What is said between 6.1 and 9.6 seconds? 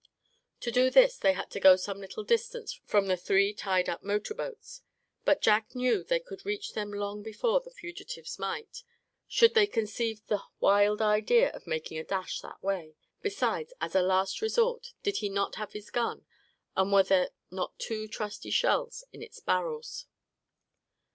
could reach them long before the fugitives might, should